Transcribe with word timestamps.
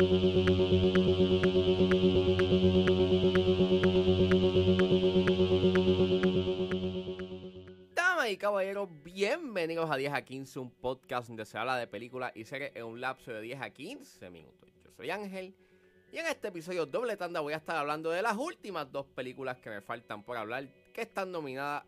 Damas 0.00 0.12
y 8.30 8.36
caballeros, 8.36 8.88
bienvenidos 9.02 9.90
a 9.90 9.96
10 9.96 10.12
a 10.12 10.22
15, 10.22 10.60
un 10.60 10.70
podcast 10.70 11.26
donde 11.26 11.44
se 11.44 11.58
habla 11.58 11.76
de 11.76 11.88
películas 11.88 12.30
y 12.36 12.44
series 12.44 12.70
en 12.76 12.84
un 12.84 13.00
lapso 13.00 13.32
de 13.32 13.40
10 13.40 13.60
a 13.60 13.70
15 13.70 14.30
minutos. 14.30 14.70
Yo 14.84 14.92
soy 14.92 15.10
Ángel 15.10 15.52
y 16.12 16.18
en 16.18 16.26
este 16.26 16.46
episodio 16.46 16.86
doble 16.86 17.16
tanda 17.16 17.40
voy 17.40 17.54
a 17.54 17.56
estar 17.56 17.74
hablando 17.74 18.10
de 18.10 18.22
las 18.22 18.36
últimas 18.36 18.92
dos 18.92 19.06
películas 19.06 19.58
que 19.58 19.70
me 19.70 19.80
faltan 19.80 20.22
por 20.22 20.36
hablar 20.36 20.68
que 20.94 21.02
están 21.02 21.32
nominadas 21.32 21.82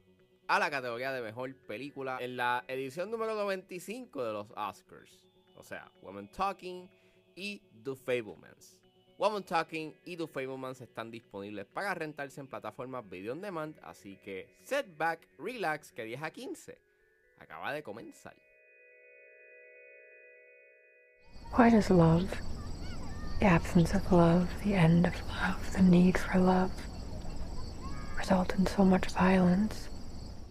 a 0.49 0.59
la 0.59 0.69
categoría 0.69 1.13
de 1.13 1.23
mejor 1.23 1.55
película 1.65 2.19
en 2.21 2.37
la 2.37 2.65
edición 2.67 3.09
número 3.09 3.37
95 3.37 4.25
de 4.25 4.33
los 4.33 4.51
Oscars. 4.57 5.29
O 5.55 5.63
sea, 5.63 5.93
Woman 6.03 6.29
Talking 6.33 6.89
y 7.37 7.63
The 7.85 7.95
Fablemans. 7.95 8.77
Woman 9.19 9.45
Talking 9.45 9.95
y 10.07 10.17
The 10.17 10.27
Fablemans 10.27 10.81
están 10.81 11.11
disponibles 11.11 11.67
para 11.67 11.95
rentarse 11.95 12.41
en 12.41 12.47
plataformas 12.47 13.09
video 13.09 13.33
on 13.33 13.41
demand, 13.41 13.79
así 13.83 14.17
que 14.25 14.49
set 14.65 14.87
back, 14.97 15.29
relax, 15.39 15.93
que 15.93 16.05
10 16.05 16.23
a 16.23 16.31
15 16.31 16.79
acaba 17.39 17.73
de 17.73 17.83
comenzar. 17.83 18.35
Why 21.57 21.69
does 21.69 21.91
love, 21.91 22.31
the 23.41 23.47
absence 23.47 23.95
of 23.95 24.11
love, 24.11 24.49
the 24.63 24.75
end 24.75 25.07
of 25.07 25.15
love, 25.29 25.73
the 25.73 25.83
need 25.83 26.17
for 26.17 26.39
love, 26.39 26.71
result 28.17 28.55
in 28.59 28.67
so 28.67 28.85
much 28.85 29.11
violence? 29.13 29.91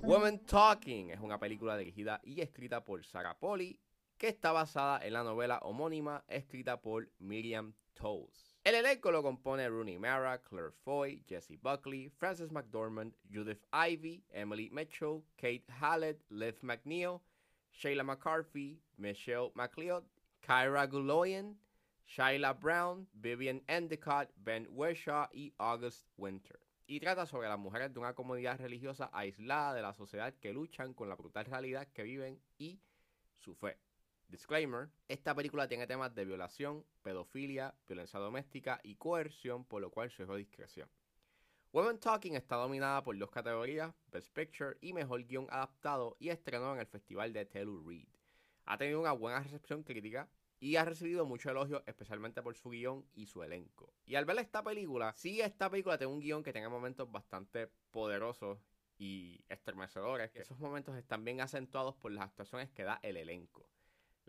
Woman 0.04 0.40
Talking 0.46 1.12
es 1.12 1.20
una 1.20 1.40
película 1.40 1.78
dirigida 1.78 2.22
y 2.24 2.42
escrita 2.42 2.86
por 2.86 3.04
Sarah 3.04 3.38
Polly 3.38 3.80
que 4.20 4.28
está 4.28 4.52
basada 4.52 5.00
en 5.08 5.14
la 5.14 5.24
novela 5.24 5.60
homónima 5.60 6.26
escrita 6.28 6.82
por 6.82 7.10
Miriam 7.20 7.74
Toews. 7.94 8.54
El 8.66 8.76
elenco 8.76 9.12
lo 9.12 9.24
compone 9.24 9.70
Rooney 9.70 9.98
Mara, 9.98 10.42
Claire 10.42 10.74
Foy, 10.84 11.24
Jesse 11.26 11.58
Buckley, 11.62 12.10
Frances 12.10 12.52
McDormand, 12.52 13.16
Judith 13.34 13.64
Ivey, 13.72 14.26
Emily 14.32 14.70
Mitchell, 14.72 15.24
Kate 15.38 15.64
Hallett, 15.70 16.22
Liv 16.30 16.58
McNeil, 16.62 17.22
Shayla 17.74 18.04
McCarthy, 18.04 18.82
Michelle 18.98 19.54
McLeod, 19.56 20.04
Kyra 20.46 20.86
Guloyan, 20.86 21.56
Shyla 22.06 22.60
Brown, 22.60 23.08
Vivian 23.14 23.62
Endicott, 23.70 24.28
Ben 24.36 24.68
Wershaw 24.70 25.30
y 25.32 25.54
August 25.60 26.06
Winter. 26.18 26.60
Y 26.88 27.00
trata 27.00 27.26
sobre 27.26 27.48
las 27.48 27.58
mujeres 27.58 27.94
de 27.94 28.00
una 28.00 28.14
comunidad 28.14 28.60
religiosa 28.60 29.10
aislada 29.14 29.74
de 29.74 29.82
la 29.82 29.94
sociedad 29.94 30.34
que 30.42 30.52
luchan 30.52 30.94
con 30.94 31.08
la 31.08 31.16
brutal 31.16 31.46
realidad 31.46 31.88
que 31.94 32.04
viven 32.04 32.42
y 32.58 32.82
su 33.38 33.56
fe. 33.56 33.78
Disclaimer, 34.30 34.90
esta 35.08 35.34
película 35.34 35.68
tiene 35.68 35.88
temas 35.88 36.14
de 36.14 36.24
violación, 36.24 36.86
pedofilia, 37.02 37.74
violencia 37.88 38.20
doméstica 38.20 38.80
y 38.84 38.96
coerción, 38.96 39.66
por 39.66 39.82
lo 39.82 39.90
cual 39.90 40.12
sugiero 40.12 40.36
discreción. 40.36 40.88
Women 41.74 42.00
Talking 42.00 42.36
está 42.36 42.56
dominada 42.56 43.04
por 43.04 43.18
dos 43.18 43.32
categorías, 43.32 43.92
Best 44.12 44.32
Picture 44.32 44.78
y 44.82 44.94
Mejor 44.94 45.24
Guión 45.24 45.48
Adaptado, 45.50 46.16
y 46.20 46.30
estrenó 46.30 46.74
en 46.76 46.80
el 46.80 46.86
Festival 46.86 47.34
de 47.34 47.46
Telluride. 47.46 48.20
Ha 48.66 48.78
tenido 48.78 49.00
una 49.00 49.14
buena 49.14 49.40
recepción 49.40 49.82
crítica 49.82 50.30
y 50.60 50.76
ha 50.76 50.86
recibido 50.86 51.26
mucho 51.26 51.50
elogio, 51.50 51.82
especialmente 51.88 52.44
por 52.44 52.56
su 52.56 52.70
guion 52.70 53.04
y 53.16 53.26
su 53.26 53.42
elenco. 53.42 53.96
Y 54.06 54.14
al 54.14 54.26
ver 54.26 54.38
esta 54.38 54.64
película, 54.64 55.12
sí, 55.14 55.42
esta 55.42 55.72
película 55.72 55.98
tiene 55.98 56.14
un 56.14 56.20
guion 56.20 56.44
que 56.44 56.54
tiene 56.54 56.70
momentos 56.70 57.12
bastante 57.12 57.68
poderosos 57.90 58.60
y 59.00 59.44
estremecedores. 59.50 60.36
Esos 60.36 60.60
momentos 60.60 60.96
están 60.98 61.26
bien 61.26 61.42
acentuados 61.42 61.96
por 61.96 62.12
las 62.12 62.26
actuaciones 62.26 62.70
que 62.70 62.84
da 62.84 63.00
el 63.02 63.18
elenco. 63.18 63.68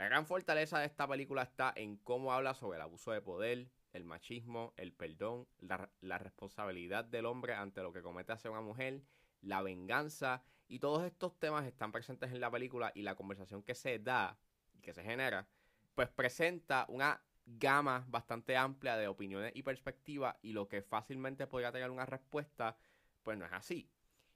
La 0.00 0.06
gran 0.06 0.24
fortaleza 0.24 0.78
de 0.78 0.86
esta 0.86 1.06
película 1.06 1.42
está 1.42 1.74
en 1.76 1.98
cómo 1.98 2.32
habla 2.32 2.54
sobre 2.54 2.76
el 2.76 2.82
abuso 2.82 3.12
de 3.12 3.20
poder, 3.20 3.68
el 3.92 4.06
machismo, 4.06 4.72
el 4.78 4.94
perdón, 4.94 5.46
la, 5.58 6.16
responsabilidad 6.16 7.04
del 7.04 7.26
hombre 7.26 7.52
ante 7.52 7.82
lo 7.82 7.92
que 7.92 8.00
comete 8.00 8.32
hacia 8.32 8.50
una 8.50 8.62
mujer, 8.62 9.02
la 9.42 9.60
venganza 9.60 10.42
y 10.68 10.78
todos 10.78 11.04
estos 11.04 11.38
temas 11.38 11.66
están 11.66 11.92
presentes 11.92 12.32
en 12.32 12.40
la 12.40 12.50
película 12.50 12.92
y 12.94 13.02
la 13.02 13.14
conversación 13.14 13.62
que 13.62 13.74
se 13.74 13.98
da 13.98 14.38
y 14.72 14.80
que 14.80 14.94
se 14.94 15.02
genera, 15.02 15.46
pues 15.94 16.08
presenta 16.08 16.86
una 16.88 17.22
gama 17.44 18.06
bastante 18.08 18.56
amplia 18.56 18.96
de 18.96 19.06
opiniones 19.06 19.52
y 19.54 19.62
perspectivas 19.62 20.34
y 20.40 20.54
lo 20.54 20.66
que 20.66 20.80
fácilmente 20.80 21.46
podría 21.46 21.72
tener 21.72 21.90
una 21.90 22.06
respuesta, 22.06 22.78
pues 23.22 23.36
no 23.36 23.44
es 23.44 23.52
así. 23.52 23.90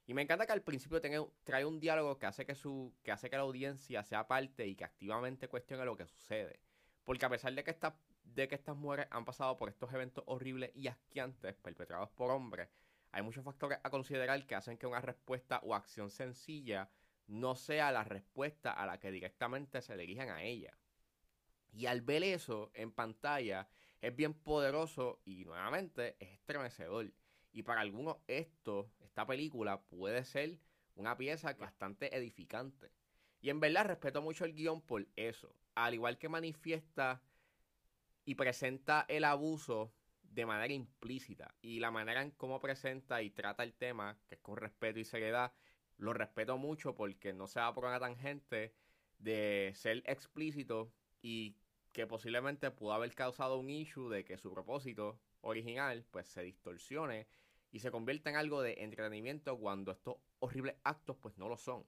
Y 0.07 0.13
me 0.13 0.21
encanta 0.21 0.45
que 0.45 0.53
al 0.53 0.61
principio 0.61 1.01
tenga, 1.01 1.25
trae 1.43 1.65
un 1.65 1.79
diálogo 1.79 2.17
que 2.19 2.27
hace 2.27 2.45
que, 2.45 2.53
su, 2.53 2.93
que 3.03 3.11
hace 3.11 3.29
que 3.29 3.37
la 3.37 3.43
audiencia 3.43 4.03
sea 4.03 4.27
parte 4.27 4.67
y 4.67 4.75
que 4.75 4.83
activamente 4.83 5.47
cuestione 5.47 5.83
lo 5.83 5.97
que 5.97 6.05
sucede. 6.05 6.59
Porque 7.03 7.25
a 7.25 7.29
pesar 7.29 7.53
de 7.53 7.63
que, 7.63 7.75
de 8.23 8.47
que 8.47 8.55
estas 8.55 8.75
mujeres 8.75 9.07
han 9.09 9.25
pasado 9.25 9.57
por 9.57 9.69
estos 9.69 9.91
eventos 9.93 10.23
horribles 10.27 10.71
y 10.75 10.87
asqueantes 10.87 11.55
perpetrados 11.55 12.09
por 12.11 12.29
hombres, 12.29 12.69
hay 13.11 13.23
muchos 13.23 13.43
factores 13.43 13.79
a 13.81 13.89
considerar 13.89 14.45
que 14.45 14.55
hacen 14.55 14.77
que 14.77 14.87
una 14.87 15.01
respuesta 15.01 15.59
o 15.63 15.73
acción 15.73 16.11
sencilla 16.11 16.89
no 17.27 17.55
sea 17.55 17.91
la 17.91 18.03
respuesta 18.03 18.71
a 18.71 18.85
la 18.85 18.99
que 18.99 19.09
directamente 19.09 19.81
se 19.81 19.97
dirigen 19.97 20.29
a 20.29 20.43
ella. 20.43 20.77
Y 21.71 21.87
al 21.87 22.01
ver 22.01 22.23
eso 22.23 22.71
en 22.73 22.91
pantalla 22.91 23.67
es 24.01 24.15
bien 24.15 24.33
poderoso 24.33 25.19
y 25.25 25.45
nuevamente 25.45 26.15
es 26.19 26.33
estremecedor. 26.33 27.11
Y 27.51 27.63
para 27.63 27.81
algunos 27.81 28.17
esto, 28.27 28.91
esta 29.15 29.27
película 29.27 29.81
puede 29.81 30.25
ser 30.25 30.59
una 30.95 31.15
pieza 31.15 31.53
bastante 31.53 32.13
edificante. 32.17 32.91
Y 33.39 33.49
en 33.49 33.61
verdad 33.61 33.85
respeto 33.85 34.21
mucho 34.21 34.43
el 34.43 34.53
guion 34.53 34.81
por 34.81 35.07
eso. 35.15 35.55
Al 35.73 35.93
igual 35.93 36.17
que 36.17 36.27
manifiesta 36.27 37.21
y 38.25 38.35
presenta 38.35 39.05
el 39.07 39.23
abuso 39.23 39.93
de 40.21 40.45
manera 40.45 40.73
implícita. 40.73 41.55
Y 41.61 41.79
la 41.79 41.91
manera 41.91 42.23
en 42.23 42.31
cómo 42.31 42.59
presenta 42.59 43.21
y 43.21 43.29
trata 43.29 43.63
el 43.63 43.73
tema, 43.73 44.19
que 44.27 44.35
es 44.35 44.41
con 44.41 44.57
respeto 44.57 44.99
y 44.99 45.05
seriedad, 45.05 45.53
lo 45.95 46.11
respeto 46.11 46.57
mucho 46.57 46.93
porque 46.93 47.31
no 47.31 47.47
se 47.47 47.61
va 47.61 47.73
por 47.73 47.85
una 47.85 48.01
tangente 48.01 48.75
de 49.17 49.71
ser 49.75 50.03
explícito 50.07 50.91
y 51.21 51.55
que 51.93 52.05
posiblemente 52.05 52.69
pudo 52.69 52.91
haber 52.91 53.15
causado 53.15 53.59
un 53.59 53.69
issue 53.69 54.09
de 54.09 54.25
que 54.25 54.37
su 54.37 54.51
propósito 54.51 55.21
original 55.39 56.03
pues 56.11 56.27
se 56.27 56.43
distorsione 56.43 57.27
y 57.75 57.79
se 57.81 57.91
convierte 57.91 58.29
en 58.29 58.37
algo 58.37 58.61
de 58.61 58.75
entretenimiento 58.77 59.59
cuando 59.59 59.91
estos 59.91 60.15
horribles 60.39 60.77
actos 60.85 61.17
pues 61.17 61.37
no 61.37 61.49
lo 61.49 61.57
son. 61.57 61.85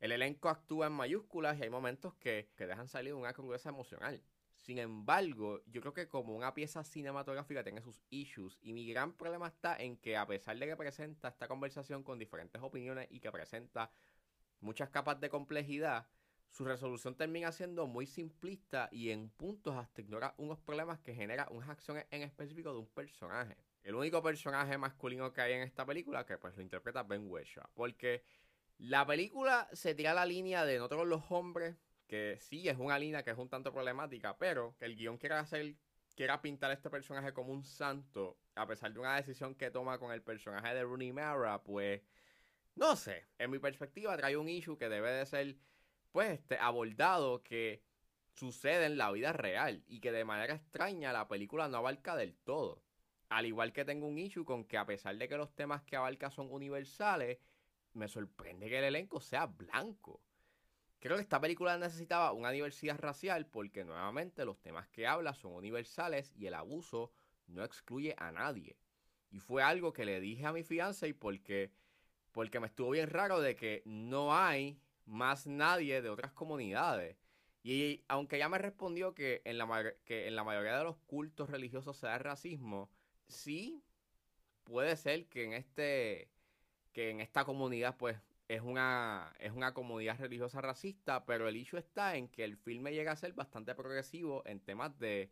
El 0.00 0.10
elenco 0.10 0.48
actúa 0.48 0.88
en 0.88 0.94
mayúsculas 0.94 1.56
y 1.56 1.62
hay 1.62 1.70
momentos 1.70 2.14
que, 2.14 2.50
dejan 2.58 2.88
salir 2.88 3.14
una 3.14 3.32
congruencia 3.32 3.68
emocional. 3.68 4.20
Sin 4.56 4.78
embargo, 4.78 5.62
yo 5.66 5.80
creo 5.80 5.94
que 5.94 6.08
como 6.08 6.34
una 6.34 6.54
pieza 6.54 6.82
cinematográfica 6.82 7.62
tiene 7.62 7.82
sus 7.82 8.02
issues 8.10 8.58
y 8.60 8.72
mi 8.72 8.84
gran 8.84 9.12
problema 9.12 9.46
está 9.46 9.76
en 9.76 9.96
que 9.96 10.16
a 10.16 10.26
pesar 10.26 10.58
de 10.58 10.66
que 10.66 10.76
presenta 10.76 11.28
esta 11.28 11.46
conversación 11.46 12.02
con 12.02 12.18
diferentes 12.18 12.60
opiniones 12.60 13.06
y 13.08 13.20
que 13.20 13.30
presenta 13.30 13.92
muchas 14.58 14.88
capas 14.88 15.20
de 15.20 15.30
complejidad, 15.30 16.08
su 16.50 16.64
resolución 16.64 17.14
termina 17.14 17.52
siendo 17.52 17.86
muy 17.86 18.08
simplista 18.08 18.88
y 18.90 19.10
en 19.10 19.30
puntos 19.30 19.76
hasta 19.76 20.00
ignora 20.00 20.34
unos 20.36 20.58
problemas 20.58 20.98
que 20.98 21.14
genera 21.14 21.46
unas 21.52 21.68
acciones 21.68 22.06
en 22.10 22.22
específico 22.22 22.72
de 22.72 22.80
un 22.80 22.88
personaje 22.88 23.56
el 23.86 23.94
único 23.94 24.20
personaje 24.20 24.76
masculino 24.76 25.32
que 25.32 25.40
hay 25.40 25.52
en 25.52 25.62
esta 25.62 25.86
película, 25.86 26.26
que 26.26 26.36
pues 26.38 26.56
lo 26.56 26.62
interpreta 26.62 27.04
Ben 27.04 27.30
Whishaw. 27.30 27.68
Porque 27.72 28.24
la 28.78 29.06
película 29.06 29.68
se 29.72 29.94
tira 29.94 30.12
la 30.12 30.26
línea 30.26 30.64
de 30.64 30.76
nosotros 30.78 31.06
los 31.06 31.22
hombres, 31.30 31.76
que 32.08 32.36
sí 32.40 32.68
es 32.68 32.76
una 32.78 32.98
línea 32.98 33.22
que 33.22 33.30
es 33.30 33.38
un 33.38 33.48
tanto 33.48 33.72
problemática, 33.72 34.36
pero 34.38 34.74
que 34.76 34.86
el 34.86 34.96
guion 34.96 35.18
quiera 35.18 35.38
hacer, 35.38 35.76
quiera 36.16 36.42
pintar 36.42 36.72
a 36.72 36.74
este 36.74 36.90
personaje 36.90 37.32
como 37.32 37.52
un 37.52 37.62
santo, 37.62 38.36
a 38.56 38.66
pesar 38.66 38.92
de 38.92 38.98
una 38.98 39.14
decisión 39.14 39.54
que 39.54 39.70
toma 39.70 40.00
con 40.00 40.10
el 40.10 40.20
personaje 40.20 40.74
de 40.74 40.82
Rooney 40.82 41.12
Mara, 41.12 41.62
pues 41.62 42.02
no 42.74 42.96
sé, 42.96 43.28
en 43.38 43.52
mi 43.52 43.60
perspectiva 43.60 44.16
trae 44.16 44.36
un 44.36 44.48
issue 44.48 44.76
que 44.76 44.88
debe 44.88 45.12
de 45.12 45.26
ser 45.26 45.56
pues 46.10 46.40
este, 46.40 46.58
abordado 46.58 47.44
que 47.44 47.84
sucede 48.32 48.86
en 48.86 48.98
la 48.98 49.12
vida 49.12 49.32
real 49.32 49.84
y 49.86 50.00
que 50.00 50.10
de 50.10 50.24
manera 50.24 50.54
extraña 50.54 51.12
la 51.12 51.28
película 51.28 51.68
no 51.68 51.76
abarca 51.76 52.16
del 52.16 52.34
todo. 52.34 52.82
Al 53.28 53.46
igual 53.46 53.72
que 53.72 53.84
tengo 53.84 54.06
un 54.06 54.18
issue 54.18 54.44
con 54.44 54.64
que 54.64 54.78
a 54.78 54.86
pesar 54.86 55.16
de 55.16 55.28
que 55.28 55.36
los 55.36 55.54
temas 55.54 55.82
que 55.82 55.96
abarca 55.96 56.30
son 56.30 56.50
universales, 56.50 57.38
me 57.92 58.08
sorprende 58.08 58.68
que 58.68 58.78
el 58.78 58.84
elenco 58.84 59.20
sea 59.20 59.46
blanco. 59.46 60.20
Creo 61.00 61.16
que 61.16 61.22
esta 61.22 61.40
película 61.40 61.76
necesitaba 61.78 62.32
una 62.32 62.50
diversidad 62.50 62.98
racial 62.98 63.46
porque 63.46 63.84
nuevamente 63.84 64.44
los 64.44 64.60
temas 64.60 64.88
que 64.88 65.06
habla 65.06 65.34
son 65.34 65.52
universales 65.52 66.32
y 66.36 66.46
el 66.46 66.54
abuso 66.54 67.12
no 67.46 67.64
excluye 67.64 68.14
a 68.18 68.32
nadie. 68.32 68.76
Y 69.30 69.40
fue 69.40 69.62
algo 69.62 69.92
que 69.92 70.04
le 70.04 70.20
dije 70.20 70.46
a 70.46 70.52
mi 70.52 70.62
fianza 70.62 71.06
y 71.06 71.12
porque, 71.12 71.72
porque 72.32 72.60
me 72.60 72.68
estuvo 72.68 72.90
bien 72.90 73.10
raro 73.10 73.40
de 73.40 73.56
que 73.56 73.82
no 73.84 74.34
hay 74.34 74.80
más 75.04 75.46
nadie 75.46 76.02
de 76.02 76.10
otras 76.10 76.32
comunidades. 76.32 77.16
Y 77.62 78.04
aunque 78.08 78.36
ella 78.36 78.48
me 78.48 78.58
respondió 78.58 79.14
que 79.14 79.42
en 79.44 79.58
la, 79.58 79.94
que 80.04 80.28
en 80.28 80.36
la 80.36 80.44
mayoría 80.44 80.78
de 80.78 80.84
los 80.84 80.96
cultos 81.06 81.50
religiosos 81.50 81.96
se 81.96 82.06
da 82.06 82.18
racismo, 82.18 82.90
sí 83.28 83.82
puede 84.64 84.96
ser 84.96 85.28
que 85.28 85.44
en 85.44 85.52
este 85.52 86.30
que 86.92 87.10
en 87.10 87.20
esta 87.20 87.44
comunidad 87.44 87.96
pues 87.96 88.18
es 88.48 88.60
una 88.62 89.34
es 89.38 89.52
una 89.52 89.74
comunidad 89.74 90.18
religiosa 90.18 90.60
racista, 90.60 91.24
pero 91.26 91.48
el 91.48 91.56
hecho 91.56 91.78
está 91.78 92.16
en 92.16 92.28
que 92.28 92.44
el 92.44 92.56
filme 92.56 92.92
llega 92.92 93.12
a 93.12 93.16
ser 93.16 93.32
bastante 93.32 93.74
progresivo 93.74 94.42
en 94.46 94.60
temas 94.60 94.98
de 94.98 95.30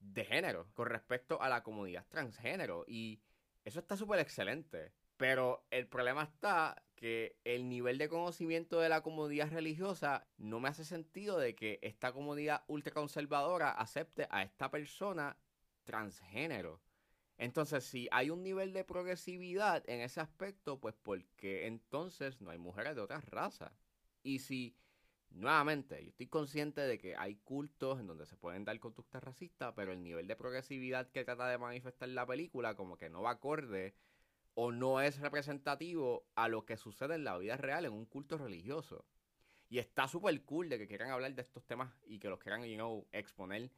de 0.00 0.24
género 0.24 0.68
con 0.74 0.86
respecto 0.88 1.42
a 1.42 1.48
la 1.48 1.62
comunidad 1.62 2.06
transgénero. 2.08 2.84
Y 2.86 3.20
eso 3.64 3.80
está 3.80 3.96
súper 3.96 4.20
excelente. 4.20 4.92
Pero 5.16 5.66
el 5.70 5.88
problema 5.88 6.22
está 6.22 6.84
que 6.94 7.38
el 7.44 7.68
nivel 7.68 7.98
de 7.98 8.08
conocimiento 8.08 8.80
de 8.80 8.88
la 8.88 9.02
comunidad 9.02 9.50
religiosa 9.50 10.28
no 10.36 10.60
me 10.60 10.68
hace 10.68 10.84
sentido 10.84 11.38
de 11.38 11.54
que 11.54 11.80
esta 11.82 12.12
comunidad 12.12 12.64
ultraconservadora 12.68 13.72
acepte 13.72 14.28
a 14.30 14.42
esta 14.42 14.70
persona 14.70 15.36
transgénero. 15.84 16.80
Entonces, 17.38 17.84
si 17.84 18.08
hay 18.10 18.30
un 18.30 18.42
nivel 18.42 18.72
de 18.72 18.84
progresividad 18.84 19.88
en 19.88 20.00
ese 20.00 20.20
aspecto, 20.20 20.80
pues 20.80 20.96
porque 21.02 21.66
entonces 21.66 22.40
no 22.40 22.50
hay 22.50 22.58
mujeres 22.58 22.96
de 22.96 23.00
otras 23.00 23.24
razas. 23.26 23.72
Y 24.24 24.40
si, 24.40 24.76
nuevamente, 25.30 26.02
yo 26.02 26.10
estoy 26.10 26.26
consciente 26.26 26.80
de 26.80 26.98
que 26.98 27.16
hay 27.16 27.36
cultos 27.36 28.00
en 28.00 28.08
donde 28.08 28.26
se 28.26 28.36
pueden 28.36 28.64
dar 28.64 28.78
conductas 28.80 29.22
racistas, 29.22 29.72
pero 29.76 29.92
el 29.92 30.02
nivel 30.02 30.26
de 30.26 30.34
progresividad 30.34 31.08
que 31.10 31.24
trata 31.24 31.48
de 31.48 31.58
manifestar 31.58 32.08
la 32.08 32.26
película 32.26 32.74
como 32.74 32.96
que 32.96 33.08
no 33.08 33.22
va 33.22 33.30
acorde 33.30 33.94
o 34.54 34.72
no 34.72 35.00
es 35.00 35.20
representativo 35.20 36.26
a 36.34 36.48
lo 36.48 36.66
que 36.66 36.76
sucede 36.76 37.14
en 37.14 37.22
la 37.22 37.38
vida 37.38 37.56
real 37.56 37.84
en 37.84 37.92
un 37.92 38.06
culto 38.06 38.36
religioso. 38.36 39.04
Y 39.68 39.78
está 39.78 40.08
súper 40.08 40.42
cool 40.44 40.68
de 40.68 40.78
que 40.78 40.88
quieran 40.88 41.10
hablar 41.10 41.32
de 41.34 41.42
estos 41.42 41.64
temas 41.64 41.94
y 42.04 42.18
que 42.18 42.28
los 42.28 42.40
quieran, 42.40 42.64
you 42.64 42.74
know, 42.74 43.06
exponer 43.12 43.70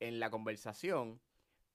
en 0.00 0.18
la 0.18 0.30
conversación. 0.30 1.20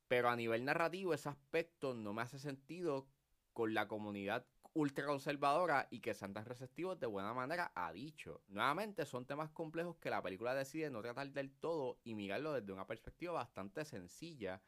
Pero 0.09 0.29
a 0.29 0.35
nivel 0.35 0.65
narrativo, 0.65 1.13
ese 1.13 1.29
aspecto 1.29 1.93
no 1.93 2.13
me 2.13 2.23
hace 2.23 2.39
sentido 2.39 3.07
con 3.53 3.75
la 3.75 3.87
comunidad 3.87 4.45
ultraconservadora 4.73 5.87
y 5.91 5.99
que 5.99 6.15
sean 6.15 6.33
tan 6.33 6.45
receptivos 6.45 6.99
de 6.99 7.05
buena 7.05 7.31
manera 7.33 7.71
ha 7.75 7.93
dicho. 7.93 8.41
Nuevamente, 8.47 9.05
son 9.05 9.27
temas 9.27 9.51
complejos 9.51 9.97
que 9.97 10.09
la 10.09 10.23
película 10.23 10.55
decide 10.55 10.89
no 10.89 11.03
tratar 11.03 11.29
del 11.31 11.51
todo 11.51 11.99
y 12.03 12.15
mirarlo 12.15 12.53
desde 12.53 12.73
una 12.73 12.87
perspectiva 12.87 13.33
bastante 13.33 13.85
sencilla 13.85 14.61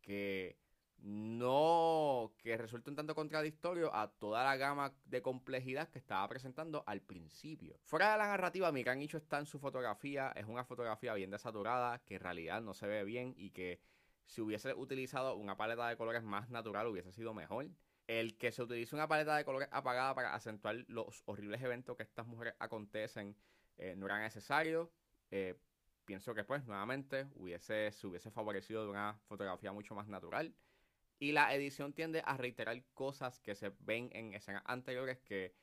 que 0.00 0.58
no 1.00 2.32
que 2.38 2.56
resulta 2.56 2.90
un 2.90 2.96
tanto 2.96 3.14
contradictorio 3.14 3.94
a 3.94 4.10
toda 4.10 4.42
la 4.42 4.56
gama 4.56 4.94
de 5.04 5.20
complejidad 5.20 5.90
que 5.90 5.98
estaba 5.98 6.26
presentando 6.28 6.82
al 6.86 7.02
principio. 7.02 7.78
Fuera 7.84 8.12
de 8.12 8.18
la 8.18 8.26
narrativa, 8.26 8.72
mi 8.72 8.82
gran 8.82 9.00
está 9.00 9.38
en 9.38 9.46
su 9.46 9.58
fotografía, 9.58 10.32
es 10.34 10.46
una 10.46 10.64
fotografía 10.64 11.12
bien 11.12 11.30
desaturada, 11.30 11.98
que 12.00 12.14
en 12.14 12.20
realidad 12.20 12.62
no 12.62 12.72
se 12.72 12.86
ve 12.86 13.04
bien 13.04 13.34
y 13.36 13.50
que 13.50 13.80
si 14.28 14.42
hubiese 14.42 14.74
utilizado 14.74 15.36
una 15.36 15.56
paleta 15.56 15.88
de 15.88 15.96
colores 15.96 16.22
más 16.22 16.50
natural 16.50 16.86
hubiese 16.86 17.12
sido 17.12 17.32
mejor. 17.32 17.66
El 18.06 18.36
que 18.36 18.52
se 18.52 18.62
utilice 18.62 18.94
una 18.94 19.08
paleta 19.08 19.36
de 19.36 19.44
colores 19.44 19.68
apagada 19.72 20.14
para 20.14 20.34
acentuar 20.34 20.84
los 20.88 21.22
horribles 21.26 21.62
eventos 21.62 21.96
que 21.96 22.02
estas 22.02 22.26
mujeres 22.26 22.54
acontecen 22.58 23.36
eh, 23.78 23.94
no 23.96 24.06
era 24.06 24.20
necesario. 24.20 24.92
Eh, 25.30 25.58
pienso 26.04 26.34
que 26.34 26.44
pues 26.44 26.64
nuevamente 26.66 27.26
hubiese, 27.36 27.90
se 27.90 28.06
hubiese 28.06 28.30
favorecido 28.30 28.84
de 28.84 28.90
una 28.90 29.18
fotografía 29.28 29.72
mucho 29.72 29.94
más 29.94 30.08
natural. 30.08 30.54
Y 31.18 31.32
la 31.32 31.54
edición 31.54 31.94
tiende 31.94 32.22
a 32.24 32.36
reiterar 32.36 32.82
cosas 32.92 33.40
que 33.40 33.54
se 33.54 33.72
ven 33.80 34.10
en 34.12 34.34
escenas 34.34 34.62
anteriores 34.66 35.18
que 35.20 35.54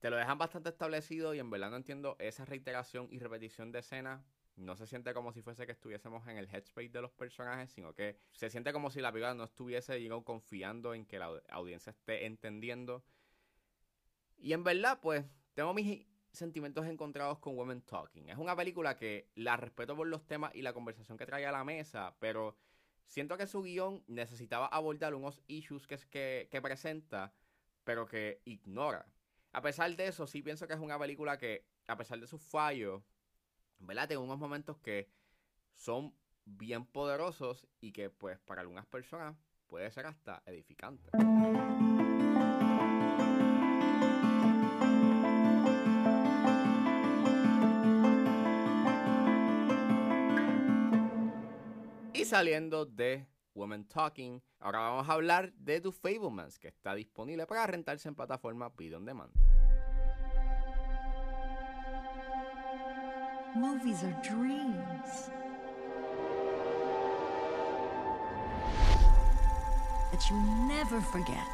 te 0.00 0.10
lo 0.10 0.16
dejan 0.16 0.36
bastante 0.36 0.68
establecido 0.68 1.34
y 1.34 1.38
en 1.38 1.48
verdad 1.48 1.70
no 1.70 1.76
entiendo 1.76 2.16
esa 2.18 2.44
reiteración 2.44 3.08
y 3.10 3.18
repetición 3.18 3.72
de 3.72 3.78
escenas 3.78 4.22
no 4.56 4.76
se 4.76 4.86
siente 4.86 5.12
como 5.14 5.32
si 5.32 5.42
fuese 5.42 5.66
que 5.66 5.72
estuviésemos 5.72 6.26
en 6.28 6.38
el 6.38 6.48
headspace 6.48 6.88
de 6.88 7.02
los 7.02 7.12
personajes, 7.12 7.70
sino 7.70 7.94
que 7.94 8.18
se 8.32 8.50
siente 8.50 8.72
como 8.72 8.90
si 8.90 9.00
la 9.00 9.12
película 9.12 9.34
no 9.34 9.44
estuviese 9.44 10.08
confiando 10.24 10.94
en 10.94 11.06
que 11.06 11.18
la 11.18 11.42
audiencia 11.50 11.90
esté 11.90 12.26
entendiendo. 12.26 13.04
Y 14.36 14.52
en 14.52 14.64
verdad, 14.64 15.00
pues, 15.00 15.24
tengo 15.54 15.74
mis 15.74 16.06
sentimientos 16.32 16.86
encontrados 16.86 17.38
con 17.38 17.56
Women 17.56 17.82
Talking. 17.82 18.28
Es 18.28 18.38
una 18.38 18.56
película 18.56 18.96
que 18.96 19.30
la 19.34 19.56
respeto 19.56 19.96
por 19.96 20.06
los 20.06 20.26
temas 20.26 20.54
y 20.54 20.62
la 20.62 20.72
conversación 20.72 21.16
que 21.16 21.26
trae 21.26 21.46
a 21.46 21.52
la 21.52 21.64
mesa, 21.64 22.16
pero 22.18 22.56
siento 23.06 23.36
que 23.36 23.46
su 23.46 23.62
guion 23.62 24.04
necesitaba 24.06 24.66
abordar 24.66 25.14
unos 25.14 25.40
issues 25.46 25.86
que, 25.86 25.96
que, 26.10 26.48
que 26.50 26.62
presenta, 26.62 27.32
pero 27.84 28.06
que 28.06 28.40
ignora. 28.44 29.06
A 29.52 29.62
pesar 29.62 29.94
de 29.94 30.08
eso, 30.08 30.26
sí 30.26 30.42
pienso 30.42 30.66
que 30.66 30.74
es 30.74 30.80
una 30.80 30.98
película 30.98 31.38
que, 31.38 31.66
a 31.86 31.96
pesar 31.96 32.18
de 32.18 32.26
sus 32.26 32.42
fallos, 32.42 33.02
¿verdad? 33.78 34.08
Tengo 34.08 34.22
unos 34.22 34.38
momentos 34.38 34.78
que 34.78 35.10
son 35.74 36.14
bien 36.44 36.84
poderosos 36.84 37.66
y 37.80 37.92
que 37.92 38.10
pues 38.10 38.38
para 38.40 38.60
algunas 38.60 38.86
personas 38.86 39.36
puede 39.66 39.90
ser 39.90 40.06
hasta 40.06 40.42
edificante. 40.46 41.10
Y 52.12 52.24
saliendo 52.24 52.86
de 52.86 53.26
Women 53.54 53.86
Talking, 53.86 54.42
ahora 54.60 54.78
vamos 54.78 55.08
a 55.08 55.12
hablar 55.12 55.52
de 55.54 55.80
The 55.80 55.92
Fablemans, 55.92 56.58
que 56.58 56.68
está 56.68 56.94
disponible 56.94 57.46
para 57.46 57.66
rentarse 57.66 58.08
en 58.08 58.14
plataforma 58.14 58.70
Video 58.70 58.98
on 58.98 59.04
Demand. 59.04 59.32
Movies 63.56 64.02
are 64.02 64.16
dreams 64.20 65.30
that 70.10 70.28
you 70.28 70.36
never 70.66 71.00
forget. 71.00 71.46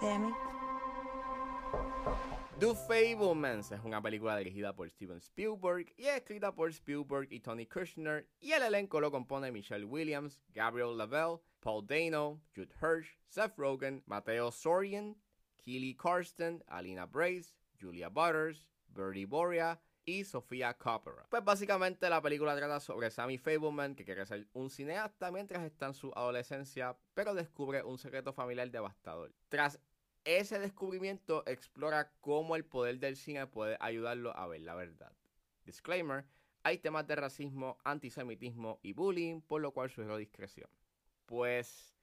Sammy. 0.00 0.32
The 2.60 2.72
Fablemans 2.86 3.72
es 3.72 3.80
una 3.84 4.00
película 4.00 4.36
dirigida 4.36 4.72
por 4.72 4.88
Steven 4.88 5.18
Spielberg 5.18 5.92
y 5.96 6.06
escrita 6.06 6.54
por 6.54 6.70
Spielberg 6.70 7.26
y 7.32 7.40
Tony 7.40 7.66
Kushner 7.66 8.28
y 8.40 8.52
el 8.52 8.62
elenco 8.62 9.00
lo 9.00 9.10
compone 9.10 9.50
Michelle 9.50 9.84
Williams, 9.84 10.40
Gabriel 10.54 10.96
Lavelle, 10.96 11.40
Paul 11.60 11.84
Dano, 11.84 12.40
Jude 12.54 12.72
Hirsch, 12.80 13.18
Seth 13.26 13.56
Rogen, 13.56 14.04
Mateo 14.06 14.52
Sorian, 14.52 15.16
Keely 15.64 15.94
Karsten, 15.94 16.62
Alina 16.66 17.06
Brace, 17.06 17.54
Julia 17.80 18.08
Butters, 18.08 18.66
Bertie 18.88 19.26
Boria 19.26 19.80
y 20.04 20.24
Sofía 20.24 20.74
Coppola. 20.74 21.26
Pues 21.30 21.44
básicamente 21.44 22.08
la 22.10 22.20
película 22.20 22.56
trata 22.56 22.80
sobre 22.80 23.10
Sammy 23.10 23.38
Fableman 23.38 23.94
que 23.94 24.04
quiere 24.04 24.26
ser 24.26 24.48
un 24.52 24.70
cineasta 24.70 25.30
mientras 25.30 25.62
está 25.64 25.86
en 25.86 25.94
su 25.94 26.12
adolescencia, 26.14 26.96
pero 27.14 27.34
descubre 27.34 27.82
un 27.82 27.98
secreto 27.98 28.32
familiar 28.32 28.70
devastador. 28.70 29.32
Tras 29.48 29.78
ese 30.24 30.58
descubrimiento 30.58 31.42
explora 31.46 32.12
cómo 32.20 32.56
el 32.56 32.64
poder 32.64 32.98
del 32.98 33.16
cine 33.16 33.46
puede 33.46 33.76
ayudarlo 33.80 34.36
a 34.36 34.46
ver 34.46 34.60
la 34.60 34.74
verdad. 34.74 35.12
Disclaimer, 35.64 36.24
hay 36.64 36.78
temas 36.78 37.06
de 37.06 37.16
racismo, 37.16 37.78
antisemitismo 37.84 38.78
y 38.82 38.92
bullying, 38.92 39.40
por 39.40 39.60
lo 39.60 39.72
cual 39.72 39.90
sugiero 39.90 40.16
discreción. 40.16 40.70
Pues 41.26 41.94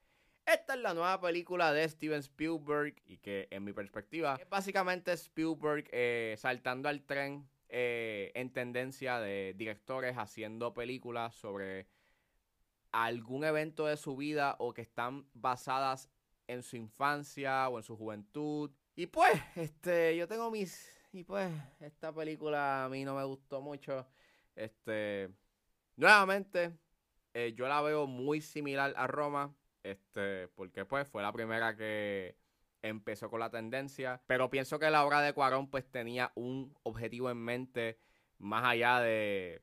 esta 0.53 0.73
es 0.73 0.79
la 0.79 0.93
nueva 0.93 1.19
película 1.21 1.71
de 1.71 1.87
Steven 1.87 2.19
Spielberg 2.19 2.95
y 3.05 3.17
que 3.17 3.47
en 3.51 3.63
mi 3.63 3.73
perspectiva 3.73 4.37
es 4.39 4.49
básicamente 4.49 5.11
Spielberg 5.13 5.87
eh, 5.91 6.35
saltando 6.37 6.89
al 6.89 7.03
tren 7.03 7.47
eh, 7.69 8.31
en 8.33 8.51
tendencia 8.51 9.19
de 9.19 9.53
directores 9.55 10.17
haciendo 10.17 10.73
películas 10.73 11.35
sobre 11.35 11.87
algún 12.91 13.43
evento 13.43 13.85
de 13.85 13.97
su 13.97 14.15
vida 14.15 14.55
o 14.59 14.73
que 14.73 14.81
están 14.81 15.27
basadas 15.33 16.09
en 16.47 16.63
su 16.63 16.75
infancia 16.75 17.69
o 17.69 17.77
en 17.77 17.83
su 17.83 17.95
juventud. 17.95 18.71
Y 18.95 19.07
pues, 19.07 19.39
este, 19.55 20.17
yo 20.17 20.27
tengo 20.27 20.49
mis... 20.49 20.89
Y 21.11 21.23
pues, 21.23 21.51
esta 21.79 22.13
película 22.13 22.85
a 22.85 22.89
mí 22.89 23.05
no 23.05 23.15
me 23.15 23.23
gustó 23.23 23.61
mucho. 23.61 24.07
Este, 24.55 25.29
nuevamente, 25.95 26.77
eh, 27.33 27.53
yo 27.55 27.67
la 27.67 27.81
veo 27.81 28.07
muy 28.07 28.41
similar 28.41 28.93
a 28.95 29.07
Roma. 29.07 29.55
Este, 29.83 30.48
porque 30.50 30.86
pues 30.86 31.07
fue 31.07 31.21
la 31.21 31.31
primera 31.31 31.75
que 31.75 32.36
empezó 32.81 33.29
con 33.29 33.39
la 33.39 33.50
tendencia. 33.50 34.21
Pero 34.27 34.50
pienso 34.50 34.79
que 34.79 34.89
la 34.89 35.05
obra 35.05 35.21
de 35.21 35.33
Cuarón 35.33 35.69
pues 35.69 35.89
tenía 35.89 36.31
un 36.36 36.75
objetivo 36.83 37.29
en 37.29 37.38
mente 37.38 38.00
más 38.38 38.63
allá 38.65 39.00
de 39.00 39.62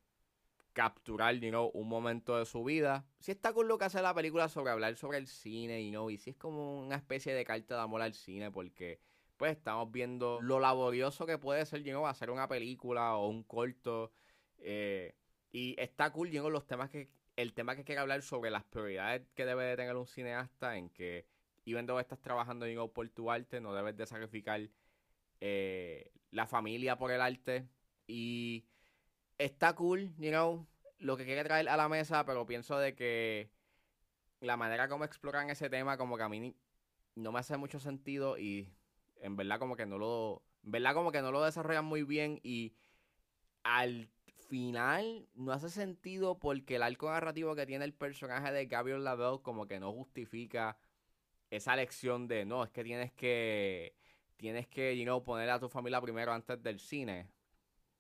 capturar, 0.73 1.35
you 1.37 1.71
un 1.73 1.89
momento 1.89 2.39
de 2.39 2.45
su 2.45 2.63
vida. 2.63 3.07
Si 3.19 3.33
está 3.33 3.55
con 3.55 3.67
lo 3.67 3.79
que 3.79 3.87
hace 3.87 4.03
la 4.03 4.15
película 4.15 4.49
sobre 4.51 4.73
hablar 4.73 4.97
sobre 4.97 5.17
el 5.17 5.27
cine, 5.27 5.83
you 5.83 5.91
know, 5.91 6.11
y 6.11 6.19
si 6.19 6.31
es 6.31 6.37
como 6.37 6.81
una 6.81 6.97
especie 6.97 7.33
de 7.33 7.47
carta 7.47 7.77
de 7.77 7.81
amor 7.81 8.03
al 8.03 8.13
cine, 8.13 8.51
porque 8.51 9.01
pues 9.39 9.53
estamos 9.53 9.91
viendo 9.91 10.39
lo 10.43 10.61
laborioso 10.61 11.25
que 11.25 11.39
puede 11.39 11.65
ser, 11.65 11.83
you 11.83 12.07
hacer 12.07 12.31
una 12.31 12.47
película 12.47 13.17
o 13.17 13.29
un 13.29 13.43
corto. 13.43 14.13
Eh, 14.59 15.15
y 15.51 15.75
está 15.79 16.13
cool, 16.13 16.31
you 16.31 16.51
los 16.51 16.67
temas 16.67 16.91
que 16.91 17.09
el 17.37 17.53
tema 17.53 17.77
que 17.77 17.85
quiere 17.85 18.01
hablar 18.01 18.23
sobre 18.23 18.51
las 18.51 18.65
prioridades 18.65 19.23
que 19.35 19.45
debe 19.45 19.65
de 19.65 19.77
tener 19.77 19.95
un 19.95 20.07
cineasta 20.07 20.77
en 20.77 20.89
que, 20.89 21.27
even 21.67 21.87
though 21.87 22.01
estás 22.01 22.21
trabajando 22.21 22.67
en 22.67 22.89
por 22.89 23.09
tu 23.11 23.31
arte, 23.31 23.61
no 23.61 23.75
debes 23.75 23.97
de 23.97 24.07
sacrificar 24.07 24.61
eh, 25.41 26.11
la 26.31 26.47
familia 26.47 26.97
por 26.97 27.11
el 27.11 27.21
arte. 27.21 27.69
Y 28.07 28.65
está 29.39 29.75
cool, 29.75 30.15
you 30.17 30.31
know, 30.31 30.67
lo 30.99 31.17
que 31.17 31.25
quiere 31.25 31.45
traer 31.45 31.69
a 31.69 31.77
la 31.77 31.89
mesa, 31.89 32.25
pero 32.25 32.47
pienso 32.47 32.79
de 32.79 32.95
que 32.95 33.51
la 34.41 34.57
manera 34.57 34.89
como 34.89 35.05
exploran 35.05 35.51
ese 35.51 35.69
tema 35.69 35.97
como 35.97 36.17
que 36.17 36.23
a 36.23 36.29
mí 36.29 36.55
no 37.15 37.33
me 37.33 37.39
hace 37.39 37.57
mucho 37.57 37.81
sentido 37.81 38.39
y 38.39 38.69
en 39.21 39.37
verdad 39.37 39.59
como 39.59 39.77
que 39.77 39.87
no 39.87 39.99
lo 39.99 40.43
en 40.63 40.73
verdad 40.73 40.95
como 40.95 41.11
que 41.11 41.23
no 41.23 41.33
lo 41.33 41.43
desarrollan 41.43 41.85
muy 41.85 42.03
bien 42.03 42.39
y 42.43 42.75
al 43.63 44.11
final 44.49 45.29
no 45.35 45.53
hace 45.53 45.71
sentido 45.71 46.39
porque 46.39 46.77
el 46.77 46.83
arco 46.83 47.11
narrativo 47.11 47.55
que 47.55 47.67
tiene 47.67 47.85
el 47.85 47.95
personaje 47.95 48.53
de 48.53 48.67
Gabriel 48.67 49.05
Lavelle 49.05 49.43
como 49.43 49.67
que 49.67 49.81
no 49.81 49.93
justifica 49.93 50.79
esa 51.51 51.77
lección 51.77 52.29
de 52.29 52.45
no, 52.45 52.65
es 52.65 52.71
que 52.71 52.85
tienes 52.85 53.13
que 53.13 53.95
tienes 54.37 54.67
que, 54.69 54.97
you 54.97 55.05
know, 55.05 55.23
poner 55.23 55.51
a 55.51 55.59
tu 55.59 55.69
familia 55.69 56.01
primero 56.01 56.33
antes 56.33 56.63
del 56.63 56.79
cine. 56.79 57.29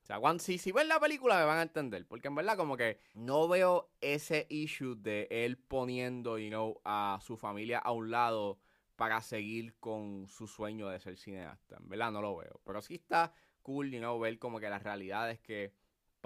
O 0.02 0.06
sea, 0.06 0.20
si, 0.38 0.58
si 0.58 0.70
ven 0.70 0.86
la 0.88 1.00
película 1.00 1.36
me 1.38 1.44
van 1.44 1.58
a 1.58 1.62
entender. 1.62 2.06
Porque 2.06 2.28
en 2.28 2.34
verdad 2.36 2.56
como 2.56 2.76
que 2.76 3.00
no 3.14 3.48
veo 3.48 3.90
ese 4.00 4.46
issue 4.48 4.94
de 4.94 5.26
él 5.30 5.58
poniendo, 5.58 6.38
you 6.38 6.48
know, 6.48 6.80
a 6.84 7.18
su 7.22 7.36
familia 7.36 7.78
a 7.78 7.90
un 7.90 8.10
lado 8.10 8.60
para 8.94 9.20
seguir 9.20 9.74
con 9.78 10.28
su 10.28 10.46
sueño 10.46 10.88
de 10.88 11.00
ser 11.00 11.16
cineasta. 11.16 11.76
En 11.80 11.88
verdad 11.88 12.12
no 12.12 12.22
lo 12.22 12.36
veo. 12.36 12.60
Pero 12.64 12.82
sí 12.82 12.94
está 12.94 13.32
cool, 13.62 13.90
you 13.90 13.98
know, 13.98 14.18
ver 14.20 14.38
como 14.38 14.60
que 14.60 14.70
las 14.70 14.82
realidades 14.82 15.40
que 15.40 15.72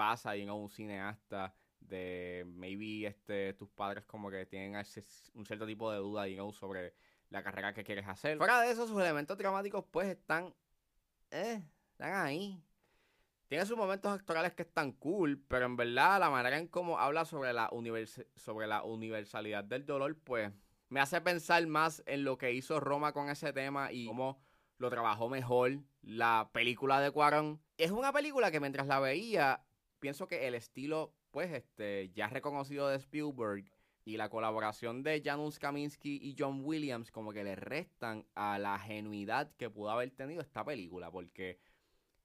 pasa, 0.00 0.35
you 0.35 0.50
un 0.54 0.71
cineasta 0.71 1.52
de 1.78 2.47
maybe 2.47 3.07
este 3.07 3.52
tus 3.52 3.69
padres 3.69 4.02
como 4.07 4.30
que 4.30 4.47
tienen 4.47 4.75
un 5.35 5.45
cierto 5.45 5.66
tipo 5.66 5.92
de 5.92 5.99
duda, 5.99 6.26
you 6.26 6.50
sobre 6.52 6.95
la 7.28 7.42
carrera 7.42 7.75
que 7.75 7.85
quieres 7.85 8.09
hacer. 8.09 8.38
Fuera 8.38 8.62
de 8.62 8.71
eso, 8.71 8.87
sus 8.87 8.99
elementos 8.99 9.37
dramáticos 9.37 9.85
pues 9.90 10.09
están, 10.09 10.54
eh, 11.30 11.62
están 11.92 12.14
ahí. 12.14 12.64
Tiene 13.47 13.66
sus 13.66 13.76
momentos 13.76 14.11
actorales 14.11 14.54
que 14.54 14.62
están 14.62 14.92
cool, 14.92 15.38
pero 15.49 15.66
en 15.66 15.76
verdad 15.76 16.19
la 16.19 16.30
manera 16.30 16.57
en 16.57 16.69
cómo 16.69 16.99
habla 16.99 17.26
sobre 17.26 17.52
la, 17.52 17.69
sobre 18.37 18.66
la 18.66 18.83
universalidad 18.85 19.64
del 19.64 19.85
dolor, 19.85 20.16
pues 20.25 20.50
me 20.88 21.00
hace 21.00 21.21
pensar 21.21 21.66
más 21.66 22.02
en 22.07 22.25
lo 22.25 22.38
que 22.38 22.52
hizo 22.52 22.80
Roma 22.80 23.12
con 23.12 23.28
ese 23.28 23.52
tema 23.52 23.92
y 23.92 24.07
cómo 24.07 24.40
lo 24.78 24.88
trabajó 24.88 25.28
mejor 25.28 25.78
la 26.00 26.49
película 26.54 27.00
de 27.00 27.11
Cuarón. 27.11 27.61
Es 27.76 27.90
una 27.90 28.14
película 28.14 28.50
que 28.50 28.61
mientras 28.61 28.87
la 28.87 28.99
veía, 28.99 29.62
pienso 30.00 30.26
que 30.26 30.49
el 30.49 30.54
estilo, 30.54 31.14
pues, 31.30 31.52
este, 31.52 32.11
ya 32.11 32.28
reconocido 32.28 32.88
de 32.88 32.97
Spielberg 32.97 33.71
y 34.04 34.16
la 34.16 34.28
colaboración 34.28 35.02
de 35.02 35.23
Janusz 35.25 35.59
Kaminski 35.59 36.19
y 36.23 36.35
John 36.37 36.62
Williams 36.64 37.11
como 37.11 37.33
que 37.33 37.45
le 37.45 37.54
restan 37.54 38.26
a 38.35 38.59
la 38.59 38.78
genuidad 38.78 39.52
que 39.57 39.71
pudo 39.71 39.90
haber 39.90 40.11
tenido 40.11 40.40
esta 40.40 40.64
película. 40.64 41.11
Porque 41.11 41.59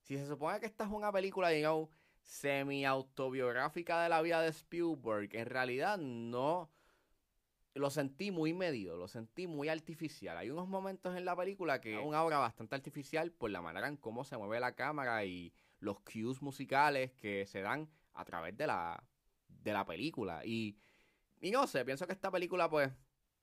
si 0.01 0.17
se 0.17 0.25
supone 0.25 0.59
que 0.59 0.65
esta 0.65 0.85
es 0.85 0.89
una 0.89 1.11
película, 1.11 1.49
digamos, 1.49 1.89
semi-autobiográfica 2.23 4.01
de 4.01 4.09
la 4.09 4.21
vida 4.21 4.41
de 4.41 4.49
Spielberg, 4.49 5.35
en 5.35 5.45
realidad 5.45 5.97
no 5.97 6.71
lo 7.75 7.89
sentí 7.89 8.31
muy 8.31 8.53
medido, 8.53 8.97
lo 8.97 9.07
sentí 9.07 9.47
muy 9.47 9.67
artificial. 9.67 10.37
Hay 10.37 10.49
unos 10.49 10.67
momentos 10.67 11.15
en 11.15 11.25
la 11.25 11.35
película 11.35 11.81
que 11.81 11.99
es 11.99 12.05
una 12.05 12.23
obra 12.23 12.37
bastante 12.37 12.73
artificial 12.73 13.31
por 13.31 13.51
la 13.51 13.61
manera 13.61 13.87
en 13.87 13.97
cómo 13.97 14.23
se 14.23 14.37
mueve 14.37 14.61
la 14.61 14.75
cámara 14.75 15.25
y 15.25 15.53
los 15.79 15.99
cues 16.01 16.41
musicales 16.41 17.11
que 17.13 17.45
se 17.45 17.61
dan 17.61 17.89
a 18.13 18.25
través 18.25 18.55
de 18.57 18.67
la, 18.67 19.03
de 19.47 19.73
la 19.73 19.85
película. 19.85 20.45
Y 20.45 20.77
y 21.45 21.51
no 21.51 21.67
sé, 21.67 21.85
pienso 21.85 22.07
que 22.07 22.13
esta 22.13 22.31
película, 22.31 22.67
pues, 22.69 22.91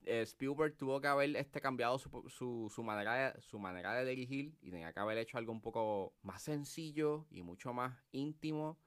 eh, 0.05 0.23
Spielberg 0.23 0.75
tuvo 0.75 0.99
que 0.99 1.07
haber 1.07 1.35
este, 1.37 1.61
cambiado 1.61 1.97
su, 1.97 2.69
su, 2.69 2.83
manera 2.83 3.31
de, 3.31 3.41
su 3.41 3.59
manera 3.59 3.93
de 3.93 4.03
dirigir 4.03 4.57
y 4.61 4.71
tenía 4.71 4.91
que 4.91 4.99
haber 4.99 5.17
hecho 5.17 5.37
algo 5.37 5.53
un 5.53 5.61
poco 5.61 6.13
más 6.21 6.41
sencillo 6.41 7.25
y 7.29 7.43
mucho 7.43 7.73
más 7.73 7.95
íntimo. 8.11 8.77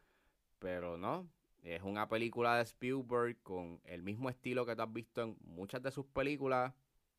Pero 0.59 0.99
no, 0.99 1.31
es 1.63 1.83
una 1.83 2.09
película 2.09 2.57
de 2.57 2.65
Spielberg 2.65 3.43
con 3.43 3.81
el 3.85 4.03
mismo 4.03 4.29
estilo 4.29 4.67
que 4.67 4.77
tú 4.77 4.83
has 4.83 4.93
visto 4.93 5.23
en 5.23 5.39
muchas 5.41 5.83
de 5.83 5.91
sus 5.91 6.05
películas, 6.05 6.75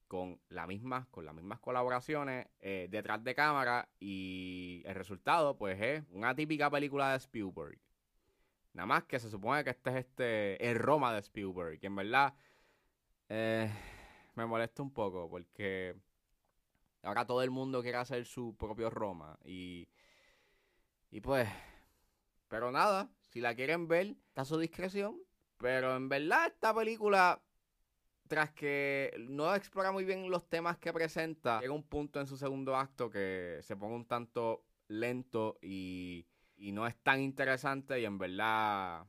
con, 0.08 0.40
la 0.50 0.68
misma, 0.68 1.08
con 1.10 1.26
las 1.26 1.34
mismas 1.34 1.60
colaboraciones 1.60 2.48
eh, 2.60 2.88
detrás 2.92 3.24
de 3.24 3.34
cámara 3.34 3.90
y 4.00 4.47
el 4.88 4.96
resultado 4.96 5.58
pues 5.58 5.80
es 5.82 6.04
una 6.12 6.34
típica 6.34 6.70
película 6.70 7.12
de 7.12 7.18
Spielberg. 7.18 7.78
Nada 8.72 8.86
más 8.86 9.04
que 9.04 9.20
se 9.20 9.30
supone 9.30 9.64
que 9.64 9.72
este 9.72 9.90
es 9.90 9.96
este 9.98 10.70
el 10.70 10.80
Roma 10.80 11.14
de 11.14 11.20
Spielberg. 11.20 11.78
Que 11.80 11.88
en 11.88 11.96
verdad 11.98 12.34
eh, 13.28 13.70
me 14.36 14.46
molesta 14.46 14.82
un 14.82 14.94
poco 14.94 15.30
porque 15.30 15.94
ahora 17.04 17.26
todo 17.26 17.44
el 17.44 17.52
mundo 17.52 17.82
quiere 17.82 17.98
hacer 17.98 18.26
su 18.26 18.56
propio 18.56 18.90
Roma. 18.90 19.38
Y, 19.44 19.90
y 21.12 21.20
pues, 21.20 21.50
pero 22.48 22.72
nada, 22.72 23.10
si 23.24 23.42
la 23.42 23.56
quieren 23.56 23.90
ver, 23.90 24.16
está 24.30 24.44
a 24.44 24.46
su 24.46 24.58
discreción. 24.58 25.20
Pero 25.58 25.98
en 25.98 26.08
verdad 26.08 26.48
esta 26.48 26.74
película, 26.74 27.42
tras 28.30 28.52
que 28.52 29.14
no 29.28 29.54
explora 29.54 29.92
muy 29.92 30.06
bien 30.06 30.30
los 30.30 30.48
temas 30.48 30.78
que 30.78 30.94
presenta, 30.94 31.60
llega 31.60 31.74
un 31.74 31.84
punto 31.84 32.22
en 32.22 32.28
su 32.28 32.38
segundo 32.38 32.74
acto 32.78 33.10
que 33.10 33.60
se 33.64 33.76
pone 33.76 33.96
un 33.96 34.06
tanto 34.06 34.67
lento 34.88 35.58
y 35.62 36.26
y 36.58 36.72
no 36.72 36.88
es 36.88 36.96
tan 37.04 37.22
interesante 37.22 38.00
y 38.00 38.06
en 38.06 38.18
verdad 38.18 39.06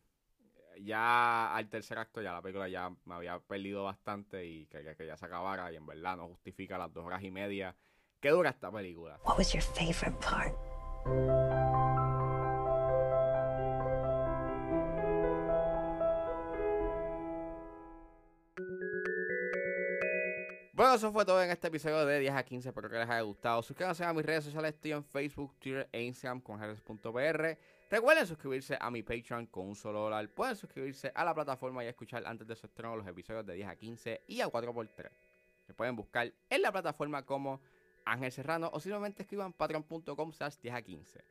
ya 0.80 1.54
al 1.54 1.68
tercer 1.68 1.98
acto 1.98 2.22
ya 2.22 2.32
la 2.32 2.42
película 2.42 2.68
ya 2.68 2.90
me 3.04 3.14
había 3.14 3.38
perdido 3.40 3.84
bastante 3.84 4.44
y 4.46 4.66
quería 4.66 4.94
que 4.94 5.06
ya 5.06 5.16
se 5.16 5.26
acabara 5.26 5.72
y 5.72 5.76
en 5.76 5.86
verdad 5.86 6.16
no 6.16 6.28
justifica 6.28 6.78
las 6.78 6.92
dos 6.92 7.04
horas 7.04 7.22
y 7.22 7.30
media 7.30 7.74
que 8.20 8.30
dura 8.30 8.50
esta 8.50 8.70
película. 8.70 9.18
What 9.24 9.38
was 9.38 9.52
your 9.52 9.62
favorite 9.62 10.18
part? 10.20 11.47
Bueno, 20.78 20.94
eso 20.94 21.10
fue 21.12 21.24
todo 21.24 21.42
en 21.42 21.50
este 21.50 21.66
episodio 21.66 22.06
de 22.06 22.20
10 22.20 22.34
a 22.34 22.44
15. 22.44 22.68
Espero 22.68 22.88
que 22.88 22.94
les 22.94 23.10
haya 23.10 23.22
gustado. 23.22 23.60
Suscríbanse 23.64 24.04
a 24.04 24.12
mis 24.12 24.24
redes 24.24 24.44
sociales. 24.44 24.74
Estoy 24.74 24.92
en 24.92 25.02
Facebook, 25.02 25.58
Twitter 25.58 25.88
e 25.90 26.04
Instagram 26.04 26.40
con 26.40 26.62
Harris.pr. 26.62 27.58
Recuerden 27.90 28.24
suscribirse 28.28 28.78
a 28.80 28.88
mi 28.88 29.02
Patreon 29.02 29.46
con 29.46 29.66
un 29.66 29.74
solo 29.74 30.02
dólar. 30.02 30.28
Pueden 30.28 30.54
suscribirse 30.54 31.10
a 31.12 31.24
la 31.24 31.34
plataforma 31.34 31.82
y 31.82 31.88
escuchar 31.88 32.24
antes 32.24 32.46
de 32.46 32.54
su 32.54 32.66
estreno 32.66 32.94
los 32.94 33.08
episodios 33.08 33.44
de 33.44 33.54
10 33.54 33.68
a 33.68 33.74
15 33.74 34.22
y 34.28 34.40
a 34.40 34.46
4x3. 34.46 35.10
Se 35.66 35.74
pueden 35.74 35.96
buscar 35.96 36.32
en 36.48 36.62
la 36.62 36.70
plataforma 36.70 37.26
como 37.26 37.60
Ángel 38.04 38.30
Serrano 38.30 38.70
o 38.72 38.78
simplemente 38.78 39.24
escriban 39.24 39.52
patreon.com 39.52 40.32
slash 40.32 40.58
10 40.62 40.74
a 40.76 40.82
15. 40.82 41.24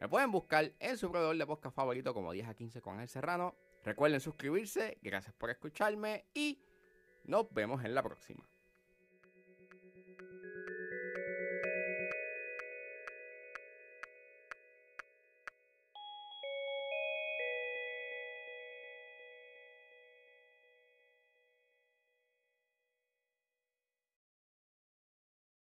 Me 0.00 0.08
pueden 0.08 0.32
buscar 0.32 0.72
en 0.78 0.96
su 0.96 1.10
proveedor 1.10 1.36
de 1.36 1.46
podcast 1.46 1.76
favorito 1.76 2.14
como 2.14 2.32
10 2.32 2.48
a 2.48 2.54
15 2.54 2.80
con 2.80 2.94
Ángel 2.94 3.08
Serrano. 3.08 3.54
Recuerden 3.84 4.20
suscribirse. 4.20 4.96
Gracias 5.02 5.34
por 5.34 5.50
escucharme 5.50 6.24
y 6.32 6.58
nos 7.24 7.52
vemos 7.52 7.84
en 7.84 7.94
la 7.94 8.02
próxima. 8.02 8.48